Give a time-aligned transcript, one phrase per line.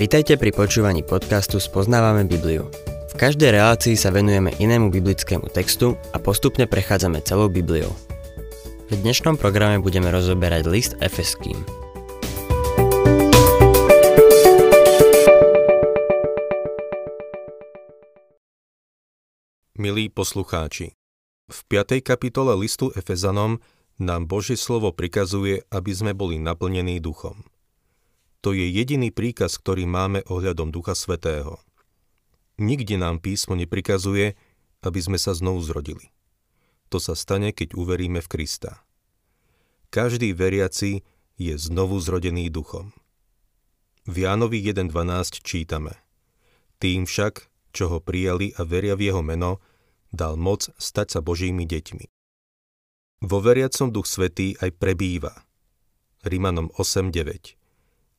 [0.00, 2.72] Vitajte pri počúvaní podcastu Spoznávame Bibliu.
[3.12, 7.92] V každej relácii sa venujeme inému biblickému textu a postupne prechádzame celou Bibliou.
[8.88, 11.60] V dnešnom programe budeme rozoberať list Efeským.
[19.76, 20.96] Milí poslucháči,
[21.48, 22.00] v 5.
[22.00, 23.60] kapitole listu Efezanom
[24.00, 27.44] nám Božie slovo prikazuje, aby sme boli naplnení duchom.
[28.40, 31.60] To je jediný príkaz, ktorý máme ohľadom Ducha Svetého.
[32.56, 34.40] Nikde nám písmo neprikazuje,
[34.80, 36.08] aby sme sa znovu zrodili.
[36.88, 38.80] To sa stane, keď uveríme v Krista.
[39.92, 41.04] Každý veriaci
[41.36, 42.96] je znovu zrodený duchom.
[44.08, 46.00] V Jánovi 1.12 čítame
[46.80, 49.60] Tým však, čo ho prijali a veria v jeho meno,
[50.08, 52.19] dal moc stať sa Božími deťmi.
[53.20, 55.44] Vo veriacom duch svetý aj prebýva.
[56.24, 57.60] Rimanom 8.9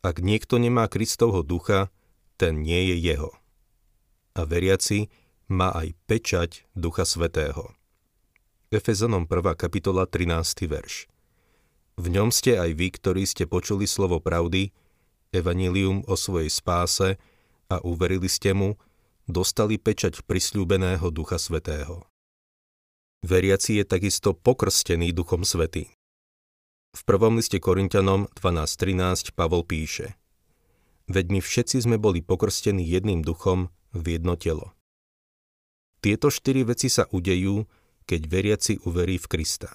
[0.01, 1.93] ak niekto nemá Kristovho ducha,
[2.41, 3.37] ten nie je jeho.
[4.33, 5.13] A veriaci
[5.45, 7.77] má aj pečať Ducha Svetého.
[8.73, 9.53] Efezanom 1.
[9.53, 10.65] kapitola 13.
[10.65, 11.05] verš.
[12.01, 14.73] V ňom ste aj vy, ktorí ste počuli slovo pravdy,
[15.29, 17.21] evanílium o svojej spáse
[17.69, 18.81] a uverili ste mu,
[19.29, 22.10] dostali pečať prisľúbeného Ducha Svetého.
[23.21, 25.85] Veriaci je takisto pokrstený Duchom Svetým.
[26.97, 30.17] V prvom liste Korintianom 12.13 Pavol píše
[31.05, 34.73] Veď my všetci sme boli pokrstení jedným duchom v jedno telo.
[36.01, 37.69] Tieto štyri veci sa udejú,
[38.09, 39.69] keď veriaci uverí v Krista.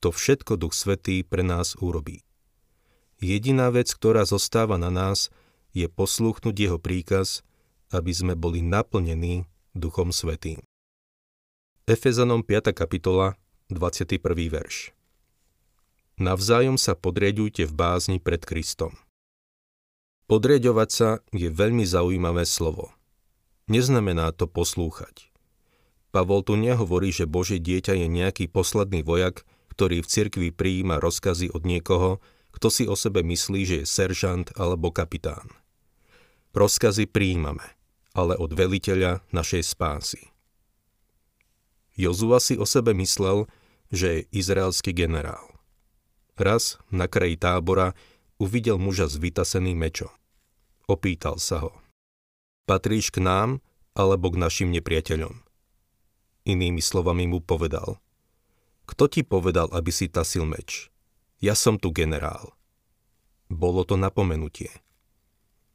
[0.00, 2.24] To všetko Duch Svetý pre nás urobí.
[3.20, 5.28] Jediná vec, ktorá zostáva na nás,
[5.76, 7.44] je poslúchnuť jeho príkaz,
[7.92, 9.44] aby sme boli naplnení
[9.76, 10.64] Duchom Svetým.
[11.90, 12.70] Efezanom 5.
[12.70, 13.34] kapitola,
[13.66, 14.22] 21.
[14.46, 14.94] verš.
[16.22, 18.94] Navzájom sa podriadujte v bázni pred Kristom.
[20.30, 22.94] Podriadovať sa je veľmi zaujímavé slovo.
[23.66, 25.34] Neznamená to poslúchať.
[26.14, 29.42] Pavol tu nehovorí, že Božie dieťa je nejaký posledný vojak,
[29.74, 32.22] ktorý v cirkvi prijíma rozkazy od niekoho,
[32.54, 35.50] kto si o sebe myslí, že je seržant alebo kapitán.
[36.54, 37.66] Rozkazy prijímame,
[38.14, 40.29] ale od veliteľa našej spásy.
[42.00, 43.44] Jozua si o sebe myslel,
[43.92, 45.44] že je izraelský generál.
[46.40, 47.92] Raz na kraji tábora
[48.40, 50.08] uvidel muža s vytaseným mečom.
[50.88, 51.76] Opýtal sa ho.
[52.64, 53.60] Patríš k nám
[53.92, 55.44] alebo k našim nepriateľom?
[56.48, 58.00] Inými slovami mu povedal.
[58.88, 60.88] Kto ti povedal, aby si tasil meč?
[61.44, 62.56] Ja som tu generál.
[63.52, 64.72] Bolo to napomenutie.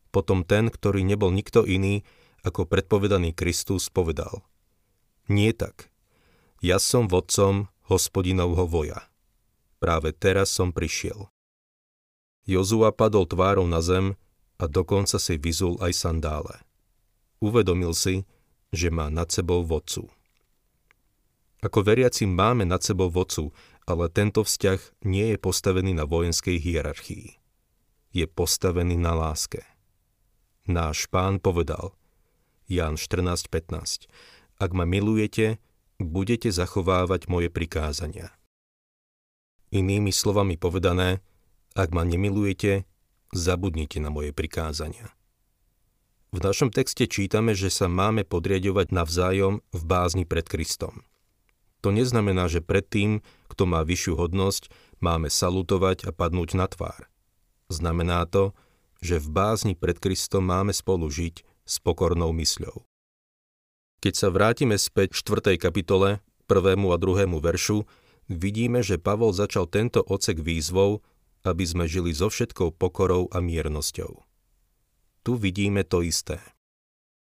[0.09, 2.01] Potom ten, ktorý nebol nikto iný
[2.41, 4.41] ako predpovedaný Kristus, povedal.
[5.29, 5.93] Nie tak.
[6.61, 9.09] Ja som vodcom hospodinovho voja
[9.85, 11.29] práve teraz som prišiel.
[12.49, 14.17] Jozua padol tvárou na zem
[14.57, 16.57] a dokonca si vyzul aj sandále.
[17.37, 18.25] Uvedomil si,
[18.73, 20.09] že má nad sebou vodcu.
[21.61, 23.53] Ako veriaci máme nad sebou vodcu,
[23.85, 27.37] ale tento vzťah nie je postavený na vojenskej hierarchii.
[28.09, 29.61] Je postavený na láske.
[30.65, 31.93] Náš pán povedal,
[32.65, 34.09] Ján 14.15,
[34.57, 35.61] ak ma milujete,
[35.99, 38.33] budete zachovávať moje prikázania.
[39.71, 41.19] Inými slovami povedané,
[41.75, 42.87] ak ma nemilujete,
[43.35, 45.11] zabudnite na moje prikázania.
[46.35, 51.07] V našom texte čítame, že sa máme podriadovať navzájom v bázni pred Kristom.
[51.79, 54.67] To neznamená, že pred tým, kto má vyššiu hodnosť,
[54.99, 57.07] máme salutovať a padnúť na tvár.
[57.71, 58.51] Znamená to,
[58.99, 62.83] že v bázni pred Kristom máme spolu žiť s pokornou mysľou.
[64.01, 65.61] Keď sa vrátime späť v 4.
[65.61, 66.77] kapitole, 1.
[66.77, 67.29] a 2.
[67.41, 67.87] veršu,
[68.29, 71.01] vidíme, že Pavol začal tento ocek výzvou,
[71.45, 74.25] aby sme žili so všetkou pokorou a miernosťou.
[75.25, 76.41] Tu vidíme to isté.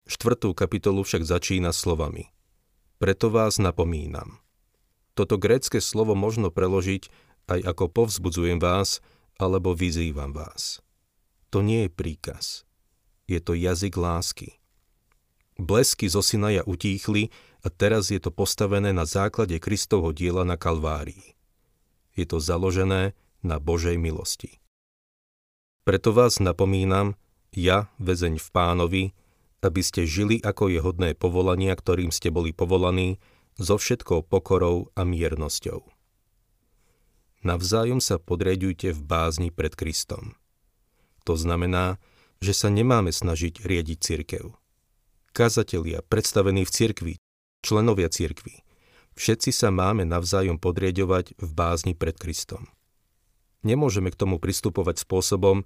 [0.08, 2.32] Štvrtú kapitolu však začína slovami.
[3.00, 4.44] Preto vás napomínam.
[5.16, 7.08] Toto grécke slovo možno preložiť
[7.48, 9.04] aj ako povzbudzujem vás
[9.40, 10.84] alebo vyzývam vás.
[11.52, 12.66] To nie je príkaz.
[13.30, 14.60] Je to jazyk lásky.
[15.62, 17.30] Blesky zo Sinaja utíchli
[17.62, 21.38] a teraz je to postavené na základe Kristovho diela na Kalvárii.
[22.18, 23.14] Je to založené
[23.46, 24.58] na Božej milosti.
[25.84, 27.20] Preto vás napomínam,
[27.54, 29.04] ja, väzeň v pánovi,
[29.64, 33.20] aby ste žili ako je hodné povolania, ktorým ste boli povolaní,
[33.60, 35.86] so všetkou pokorou a miernosťou.
[37.44, 40.40] Navzájom sa podriadujte v bázni pred Kristom.
[41.28, 42.00] To znamená,
[42.40, 44.56] že sa nemáme snažiť riadiť cirkev.
[45.34, 47.14] Kazatelia, predstavení v cirkvi,
[47.66, 48.62] členovia cirkvi.
[49.18, 52.70] Všetci sa máme navzájom podriadovať v bázni pred Kristom.
[53.66, 55.66] Nemôžeme k tomu pristupovať spôsobom,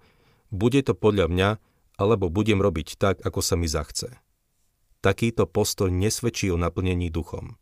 [0.55, 1.49] bude to podľa mňa,
[1.99, 4.15] alebo budem robiť tak, ako sa mi zachce.
[5.03, 7.59] Takýto postoj nesvedčí o naplnení duchom.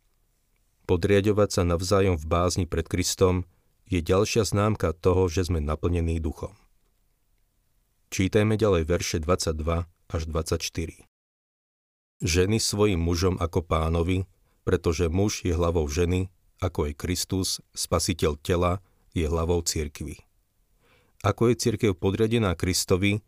[0.86, 3.50] Podriadovať sa navzájom v bázni pred Kristom
[3.90, 6.54] je ďalšia známka toho, že sme naplnení duchom.
[8.14, 11.15] Čítajme ďalej verše 22 až 24.
[12.24, 14.24] Ženy svojim mužom ako pánovi,
[14.64, 16.32] pretože muž je hlavou ženy,
[16.64, 18.80] ako je Kristus, spasiteľ tela,
[19.12, 20.24] je hlavou cirkvy.
[21.20, 23.20] Ako je cirkev podriadená Kristovi,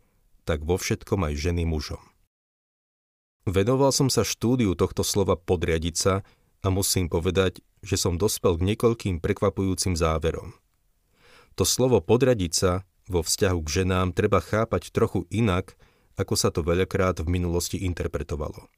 [0.45, 2.01] tak vo všetkom aj ženy mužom.
[3.45, 6.13] Venoval som sa štúdiu tohto slova podriadiť sa
[6.61, 10.53] a musím povedať, že som dospel k niekoľkým prekvapujúcim záverom.
[11.57, 12.71] To slovo podriadiť sa
[13.09, 15.73] vo vzťahu k ženám treba chápať trochu inak,
[16.19, 18.69] ako sa to veľakrát v minulosti interpretovalo.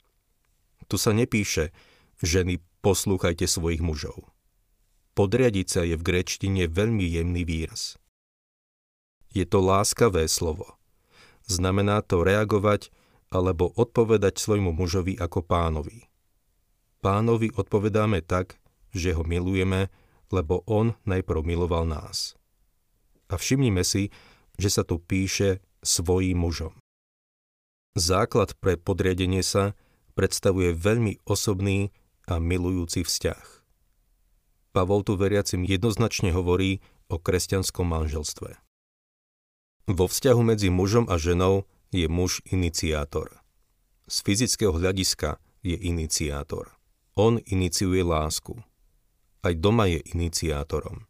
[0.92, 1.72] Tu sa nepíše,
[2.20, 4.28] ženy poslúchajte svojich mužov.
[5.16, 7.96] Podriadiť sa je v gréčtine veľmi jemný výraz.
[9.32, 10.76] Je to láskavé slovo.
[11.48, 12.92] Znamená to reagovať
[13.32, 16.12] alebo odpovedať svojmu mužovi ako pánovi.
[17.00, 18.60] Pánovi odpovedáme tak,
[18.92, 19.88] že ho milujeme,
[20.28, 22.36] lebo on najprv miloval nás.
[23.32, 24.12] A všimnime si,
[24.60, 26.76] že sa tu píše svojím mužom.
[27.96, 29.72] Základ pre podriadenie sa
[30.22, 31.90] predstavuje veľmi osobný
[32.30, 33.42] a milujúci vzťah.
[34.70, 36.78] Pavol tu veriacim jednoznačne hovorí
[37.10, 38.54] o kresťanskom manželstve.
[39.90, 43.34] Vo vzťahu medzi mužom a ženou je muž iniciátor.
[44.06, 46.70] Z fyzického hľadiska je iniciátor.
[47.18, 48.62] On iniciuje lásku.
[49.42, 51.10] Aj doma je iniciátorom.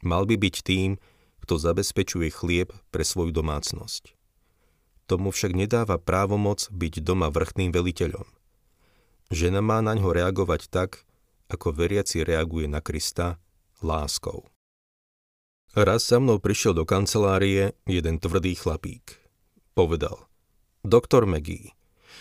[0.00, 0.96] Mal by byť tým,
[1.44, 4.16] kto zabezpečuje chlieb pre svoju domácnosť.
[5.10, 8.30] Tomu však nedáva právomoc byť doma vrchným veliteľom.
[9.34, 11.02] Žena má na ňo reagovať tak,
[11.50, 13.42] ako veriaci reaguje na Krista,
[13.82, 14.46] láskou.
[15.74, 19.18] Raz za mnou prišiel do kancelárie jeden tvrdý chlapík.
[19.74, 20.30] Povedal,
[20.86, 21.74] doktor Maggie,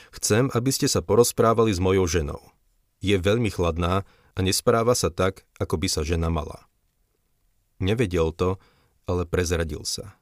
[0.09, 2.41] chcem, aby ste sa porozprávali s mojou ženou.
[3.05, 4.01] Je veľmi chladná
[4.33, 6.65] a nespráva sa tak, ako by sa žena mala.
[7.77, 8.57] Nevedel to,
[9.05, 10.17] ale prezradil sa.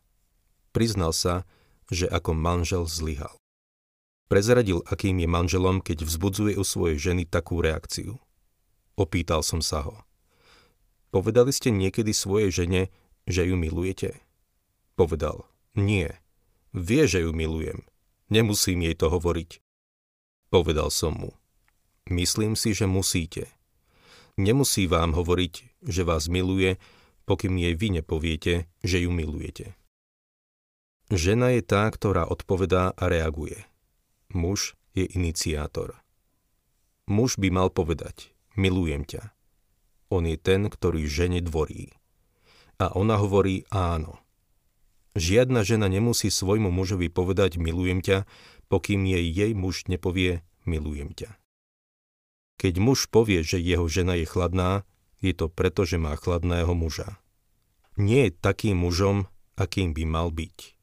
[0.76, 1.48] Priznal sa,
[1.92, 3.36] že ako manžel zlyhal.
[4.28, 8.20] Prezradil, akým je manželom, keď vzbudzuje u svojej ženy takú reakciu.
[9.00, 10.04] Opýtal som sa ho.
[11.16, 12.82] Povedali ste niekedy svojej žene,
[13.24, 14.20] že ju milujete?
[15.00, 15.48] Povedal,
[15.78, 16.12] nie.
[16.76, 17.88] Vie, že ju milujem.
[18.28, 19.64] Nemusím jej to hovoriť.
[20.52, 21.32] Povedal som mu.
[22.12, 23.48] Myslím si, že musíte.
[24.36, 26.76] Nemusí vám hovoriť, že vás miluje,
[27.24, 29.76] pokým jej vy nepoviete, že ju milujete.
[31.08, 33.64] Žena je tá, ktorá odpovedá a reaguje.
[34.36, 35.96] Muž je iniciátor.
[37.08, 39.32] Muž by mal povedať, milujem ťa.
[40.12, 41.96] On je ten, ktorý žene dvorí.
[42.76, 44.20] A ona hovorí áno.
[45.16, 48.28] Žiadna žena nemusí svojmu mužovi povedať milujem ťa,
[48.68, 51.40] pokým jej jej muž nepovie milujem ťa.
[52.60, 54.84] Keď muž povie, že jeho žena je chladná,
[55.24, 57.16] je to preto, že má chladného muža.
[57.96, 59.26] Nie je takým mužom,
[59.58, 60.77] akým by mal byť.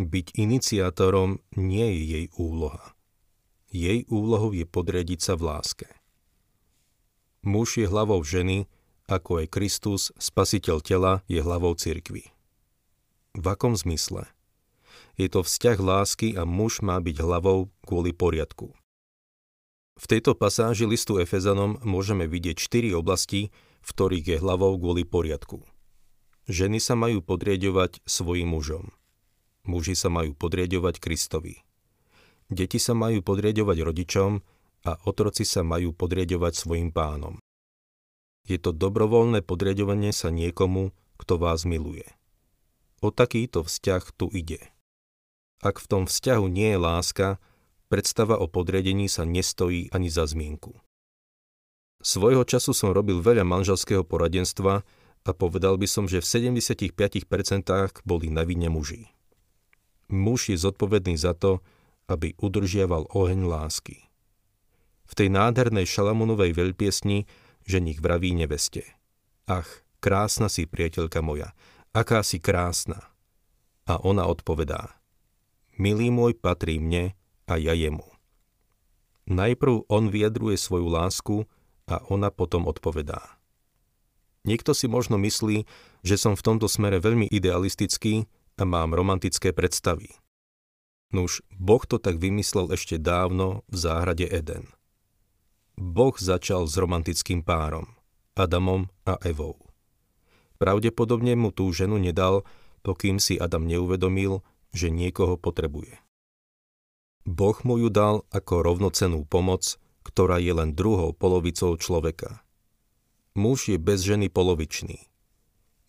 [0.00, 2.96] Byť iniciátorom nie je jej úloha.
[3.68, 5.88] Jej úlohou je podriadiť sa v láske.
[7.44, 8.64] Muž je hlavou ženy,
[9.12, 12.32] ako aj Kristus, spasiteľ tela, je hlavou cirkvy.
[13.36, 14.24] V akom zmysle?
[15.20, 18.72] Je to vzťah lásky a muž má byť hlavou kvôli poriadku.
[20.00, 23.52] V tejto pasáži listu Efezanom môžeme vidieť štyri oblasti,
[23.84, 25.60] v ktorých je hlavou kvôli poriadku.
[26.48, 28.96] Ženy sa majú podriadovať svojim mužom.
[29.68, 31.60] Muži sa majú podriadovať Kristovi.
[32.48, 34.30] Deti sa majú podriadovať rodičom
[34.88, 37.36] a otroci sa majú podriadovať svojim pánom.
[38.48, 40.90] Je to dobrovoľné podriadovanie sa niekomu,
[41.20, 42.08] kto vás miluje.
[43.04, 44.72] O takýto vzťah tu ide.
[45.60, 47.28] Ak v tom vzťahu nie je láska,
[47.92, 50.72] predstava o podriadení sa nestojí ani za zmienku.
[52.00, 54.88] Svojho času som robil veľa manželského poradenstva
[55.20, 56.96] a povedal by som, že v 75%
[58.08, 59.12] boli na vine muži.
[60.10, 61.62] Muž je zodpovedný za to,
[62.10, 64.10] aby udržiaval oheň lásky.
[65.06, 67.26] V tej nádhernej Šalamunovej veľpiesni
[67.66, 68.82] ženich vraví neveste.
[69.46, 69.66] Ach,
[70.02, 71.54] krásna si, priateľka moja,
[71.94, 73.10] aká si krásna.
[73.86, 74.98] A ona odpovedá.
[75.78, 77.14] Milý môj patrí mne,
[77.50, 78.06] a ja jemu.
[79.26, 81.36] Najprv on vyjadruje svoju lásku
[81.90, 83.38] a ona potom odpovedá.
[84.46, 85.66] Niekto si možno myslí,
[86.06, 90.12] že som v tomto smere veľmi idealistický a mám romantické predstavy.
[91.16, 94.68] Nuž, Boh to tak vymyslel ešte dávno v záhrade Eden.
[95.80, 97.88] Boh začal s romantickým párom,
[98.36, 99.56] Adamom a Evou.
[100.60, 102.44] Pravdepodobne mu tú ženu nedal,
[102.84, 104.44] pokým si Adam neuvedomil,
[104.76, 105.96] že niekoho potrebuje.
[107.24, 112.44] Boh mu ju dal ako rovnocenú pomoc, ktorá je len druhou polovicou človeka.
[113.32, 115.00] Muž je bez ženy polovičný.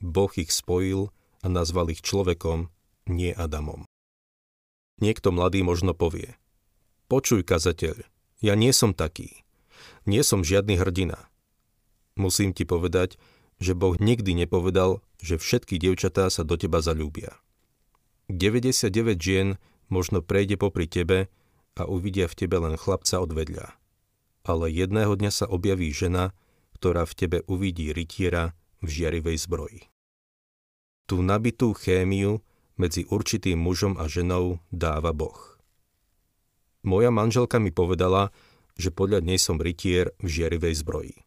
[0.02, 1.12] Boh ich spojil
[1.42, 2.70] a nazval ich človekom,
[3.10, 3.86] nie Adamom.
[5.02, 6.38] Niekto mladý možno povie,
[7.10, 8.06] počuj kazateľ,
[8.42, 9.42] ja nie som taký.
[10.06, 11.30] Nie som žiadny hrdina.
[12.18, 13.18] Musím ti povedať,
[13.62, 17.38] že Boh nikdy nepovedal, že všetky dievčatá sa do teba zalúbia.
[18.30, 21.30] 99 žien možno prejde popri tebe
[21.78, 23.78] a uvidia v tebe len chlapca od vedľa.
[24.42, 26.34] Ale jedného dňa sa objaví žena,
[26.78, 29.82] ktorá v tebe uvidí rytiera v žiarivej zbroji.
[31.06, 32.42] Tú nabitú chémiu
[32.80, 35.38] medzi určitým mužom a ženou dáva Boh.
[36.82, 38.34] Moja manželka mi povedala,
[38.74, 41.18] že podľa nej som rytier v žiarivej zbroji.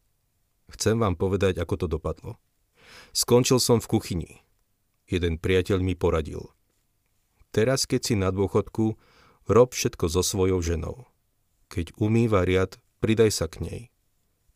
[0.74, 2.42] Chcem vám povedať, ako to dopadlo.
[3.14, 4.32] Skončil som v kuchyni.
[5.06, 6.50] Jeden priateľ mi poradil.
[7.54, 8.98] Teraz, keď si na dôchodku,
[9.46, 11.06] rob všetko so svojou ženou.
[11.70, 13.82] Keď umýva riad, pridaj sa k nej.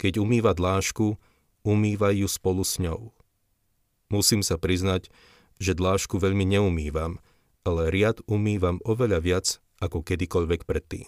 [0.02, 1.14] Keď umýva dlášku,
[1.62, 3.14] umývaj ju spolu s ňou.
[4.09, 5.12] Musím sa priznať,
[5.61, 7.21] že dlášku veľmi neumývam,
[7.67, 9.47] ale riad umývam oveľa viac
[9.85, 11.07] ako kedykoľvek predtým.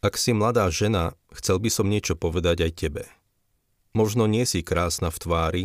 [0.00, 3.04] Ak si mladá žena, chcel by som niečo povedať aj tebe.
[3.96, 5.64] Možno nie si krásna v tvári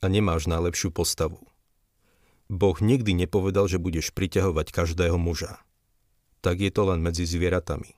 [0.00, 1.38] a nemáš najlepšiu postavu.
[2.50, 5.60] Boh nikdy nepovedal, že budeš priťahovať každého muža.
[6.42, 7.94] Tak je to len medzi zvieratami.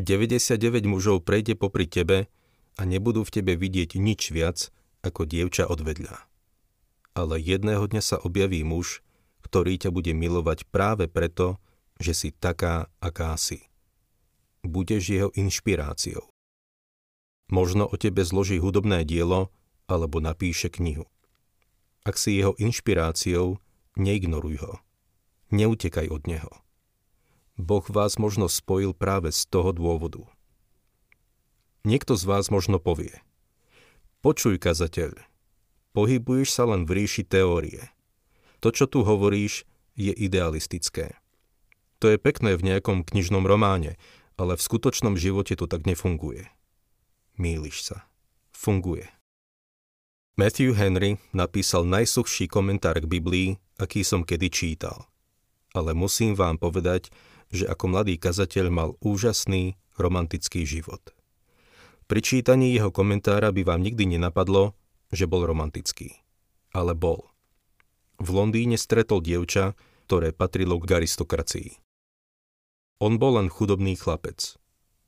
[0.00, 0.56] 99
[0.88, 2.30] mužov prejde popri tebe
[2.78, 4.72] a nebudú v tebe vidieť nič viac
[5.04, 6.29] ako dievča od vedľa.
[7.20, 9.04] Ale jedného dňa sa objaví muž,
[9.44, 11.60] ktorý ťa bude milovať práve preto,
[12.00, 13.68] že si taká, aká si.
[14.64, 16.24] Budeš jeho inšpiráciou.
[17.52, 19.52] Možno o tebe zloží hudobné dielo
[19.84, 21.04] alebo napíše knihu.
[22.08, 23.60] Ak si jeho inšpiráciou,
[24.00, 24.72] neignoruj ho.
[25.52, 26.52] Neutekaj od neho.
[27.60, 30.24] Boh vás možno spojil práve z toho dôvodu.
[31.84, 33.20] Niekto z vás možno povie
[34.24, 35.20] Počuj, kazateľ,
[35.96, 37.90] pohybuješ sa len v ríši teórie.
[38.60, 39.64] To, čo tu hovoríš,
[39.96, 41.16] je idealistické.
[42.00, 44.00] To je pekné v nejakom knižnom románe,
[44.40, 46.48] ale v skutočnom živote to tak nefunguje.
[47.36, 48.08] Míliš sa.
[48.56, 49.08] Funguje.
[50.40, 55.04] Matthew Henry napísal najsuchší komentár k Biblii, aký som kedy čítal.
[55.76, 57.12] Ale musím vám povedať,
[57.52, 61.12] že ako mladý kazateľ mal úžasný, romantický život.
[62.08, 64.72] Pri čítaní jeho komentára by vám nikdy nenapadlo,
[65.10, 66.18] že bol romantický.
[66.70, 67.30] Ale bol.
[68.22, 69.74] V Londýne stretol dievča,
[70.06, 71.70] ktoré patrilo k aristokracii.
[73.00, 74.58] On bol len chudobný chlapec,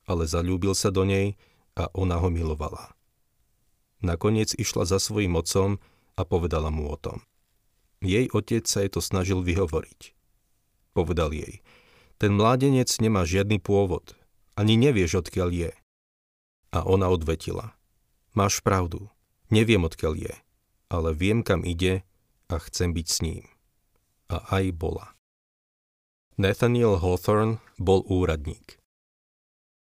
[0.09, 1.37] ale zalúbil sa do nej
[1.77, 2.97] a ona ho milovala.
[4.03, 5.79] Nakoniec išla za svojim otcom
[6.19, 7.23] a povedala mu o tom.
[8.03, 10.19] Jej otec sa jej to snažil vyhovoriť.
[10.93, 11.63] Povedal jej,
[12.19, 14.19] ten mládenec nemá žiadny pôvod,
[14.59, 15.73] ani nevieš, odkiaľ je.
[16.75, 17.79] A ona odvetila,
[18.35, 19.07] máš pravdu,
[19.53, 20.35] neviem, odkiaľ je,
[20.89, 22.03] ale viem, kam ide
[22.49, 23.45] a chcem byť s ním.
[24.33, 25.13] A aj bola.
[26.41, 28.81] Nathaniel Hawthorne bol úradník.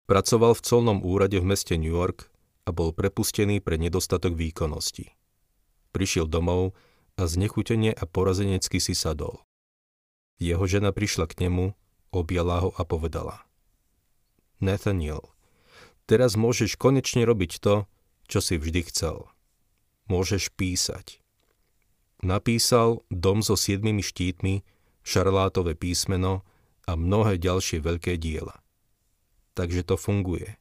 [0.09, 2.33] Pracoval v colnom úrade v meste New York
[2.67, 5.15] a bol prepustený pre nedostatok výkonnosti.
[5.95, 6.75] Prišiel domov
[7.15, 9.45] a znechutenie a porazenecky si sadol.
[10.41, 11.77] Jeho žena prišla k nemu,
[12.11, 13.45] objala ho a povedala.
[14.59, 15.31] Nathaniel,
[16.09, 17.85] teraz môžeš konečne robiť to,
[18.27, 19.29] čo si vždy chcel.
[20.11, 21.23] Môžeš písať.
[22.21, 24.67] Napísal Dom so siedmimi štítmi,
[25.07, 26.43] šarlátové písmeno
[26.85, 28.61] a mnohé ďalšie veľké diela
[29.61, 30.57] takže to funguje.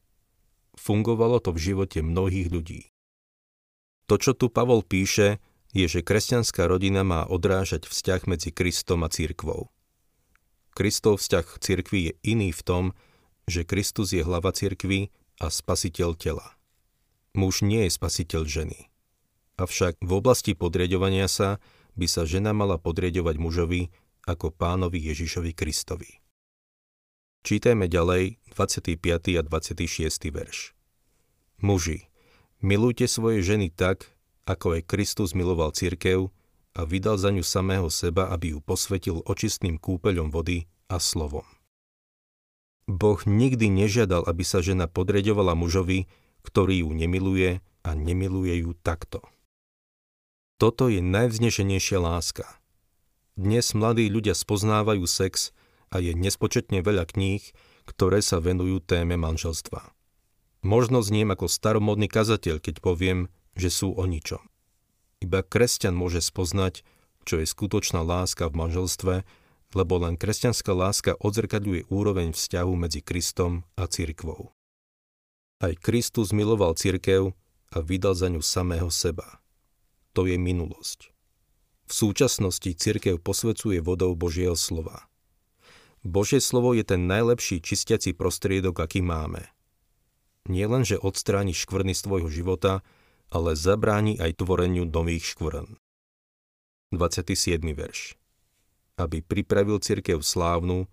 [0.76, 2.82] Fungovalo to v živote mnohých ľudí.
[4.12, 5.40] To, čo tu Pavol píše,
[5.72, 9.72] je, že kresťanská rodina má odrážať vzťah medzi Kristom a církvou.
[10.76, 12.84] Kristov vzťah k cirkvi je iný v tom,
[13.48, 15.08] že Kristus je hlava cirkvy
[15.40, 16.58] a spasiteľ tela.
[17.32, 18.89] Muž nie je spasiteľ ženy.
[19.60, 21.60] Avšak v oblasti podriadovania sa
[21.92, 23.92] by sa žena mala podriadovať mužovi
[24.24, 26.24] ako pánovi Ježišovi Kristovi.
[27.44, 28.96] Čítajme ďalej 25.
[29.36, 30.32] a 26.
[30.32, 30.72] verš.
[31.60, 32.08] Muži,
[32.64, 34.08] milujte svoje ženy tak,
[34.48, 36.32] ako aj Kristus miloval cirkev
[36.72, 41.44] a vydal za ňu samého seba, aby ju posvetil očistným kúpeľom vody a slovom.
[42.88, 46.08] Boh nikdy nežiadal, aby sa žena podreďovala mužovi,
[46.48, 49.20] ktorý ju nemiluje a nemiluje ju takto.
[50.60, 52.44] Toto je najvznešenejšia láska.
[53.32, 55.56] Dnes mladí ľudia spoznávajú sex
[55.88, 57.40] a je nespočetne veľa kníh,
[57.88, 59.80] ktoré sa venujú téme manželstva.
[60.60, 64.44] Možno zniem ako staromodný kazateľ, keď poviem, že sú o ničom.
[65.24, 66.84] Iba kresťan môže spoznať,
[67.24, 69.14] čo je skutočná láska v manželstve,
[69.72, 74.52] lebo len kresťanská láska odzrkadľuje úroveň vzťahu medzi Kristom a cirkvou.
[75.64, 77.32] Aj Kristus miloval cirkev
[77.72, 79.40] a vydal za ňu samého seba.
[80.14, 81.14] To je minulosť.
[81.90, 85.10] V súčasnosti cirkev posvecuje vodou Božieho slova.
[86.06, 89.50] Božie slovo je ten najlepší čistiaci prostriedok, aký máme.
[90.48, 92.80] Nie že odstráni škvrny z tvojho života,
[93.28, 95.76] ale zabráni aj tvoreniu nových škvrn.
[96.90, 97.60] 27.
[97.74, 98.14] verš
[98.98, 100.86] Aby pripravil cirkev slávnu,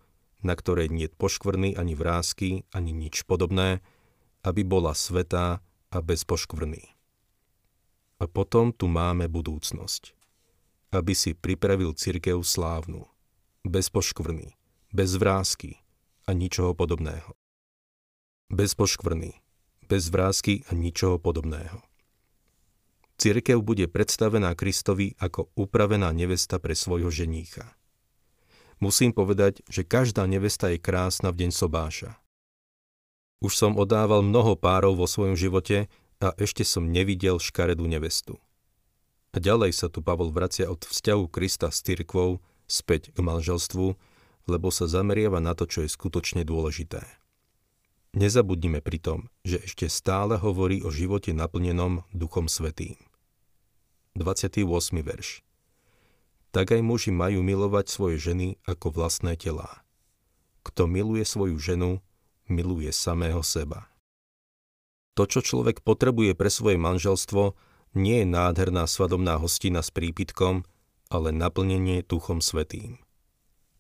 [0.46, 3.82] na ktorej nie poškvrny ani vrázky, ani nič podobné,
[4.46, 6.97] aby bola svetá a bez poškvrny.
[8.18, 10.18] A potom tu máme budúcnosť.
[10.90, 13.06] Aby si pripravil cirkev slávnu,
[13.62, 14.58] bez poškvrny,
[14.90, 15.78] bez vrázky
[16.26, 17.36] a ničoho podobného.
[18.48, 19.38] Bez poškvrny,
[19.86, 21.84] bez vrázky a ničoho podobného.
[23.18, 27.74] Cirkev bude predstavená Kristovi ako upravená nevesta pre svojho ženícha.
[28.78, 32.14] Musím povedať, že každá nevesta je krásna v deň sobáša.
[33.42, 38.42] Už som odával mnoho párov vo svojom živote a ešte som nevidel škaredú nevestu.
[39.36, 43.94] A ďalej sa tu Pavol vracia od vzťahu Krista s cirkvou späť k manželstvu,
[44.48, 47.04] lebo sa zameriava na to, čo je skutočne dôležité.
[48.18, 52.98] Nezabudnime pritom, že ešte stále hovorí o živote naplnenom Duchom Svetým.
[54.18, 54.66] 28.
[55.06, 55.46] verš
[56.50, 59.86] Tak aj muži majú milovať svoje ženy ako vlastné telá.
[60.66, 62.02] Kto miluje svoju ženu,
[62.50, 63.86] miluje samého seba.
[65.18, 67.58] To, čo človek potrebuje pre svoje manželstvo,
[67.98, 70.62] nie je nádherná svadobná hostina s prípitkom,
[71.10, 73.02] ale naplnenie Duchom Svetým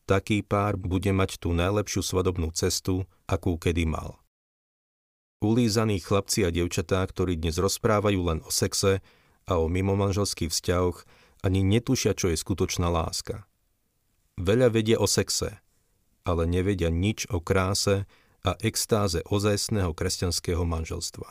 [0.07, 4.17] taký pár bude mať tú najlepšiu svadobnú cestu, akú kedy mal.
[5.43, 9.05] Ulízaní chlapci a devčatá, ktorí dnes rozprávajú len o sexe
[9.45, 11.05] a o mimomanželských vzťahoch,
[11.45, 13.45] ani netušia, čo je skutočná láska.
[14.41, 15.61] Veľa vedia o sexe,
[16.25, 18.09] ale nevedia nič o kráse
[18.47, 21.27] a extáze ozajstného kresťanského manželstva.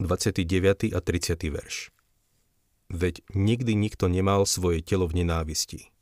[0.00, 0.96] 29.
[0.96, 1.52] a 30.
[1.52, 1.92] verš
[2.88, 5.92] Veď nikdy nikto nemal svoje telo v nenávisti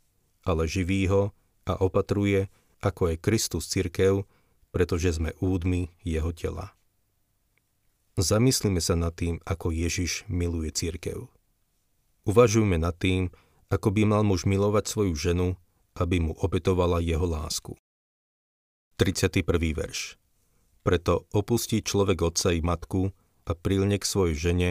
[0.45, 1.31] ale živí ho
[1.67, 2.51] a opatruje,
[2.83, 4.27] ako je Kristus cirkev,
[4.75, 6.75] pretože sme údmi jeho tela.
[8.19, 11.33] Zamyslíme sa nad tým, ako Ježiš miluje cirkev.
[12.29, 13.33] Uvažujme nad tým,
[13.73, 15.49] ako by mal muž milovať svoju ženu,
[15.97, 17.73] aby mu opetovala jeho lásku.
[18.97, 19.45] 31.
[19.73, 20.21] verš
[20.83, 23.15] Preto opustí človek otca i matku
[23.47, 24.71] a prilne k svojej žene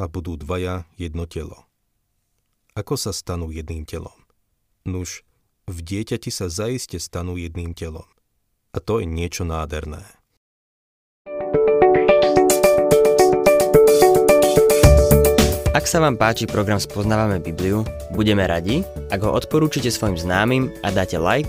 [0.00, 1.68] a budú dvaja jedno telo.
[2.72, 4.16] Ako sa stanú jedným telom?
[4.88, 5.22] Nuž,
[5.68, 8.08] v dieťati sa zaiste stanú jedným telom.
[8.72, 10.02] A to je niečo nádherné.
[15.72, 20.92] Ak sa vám páči program Spoznávame Bibliu, budeme radi, ak ho odporúčite svojim známym a
[20.92, 21.48] dáte like,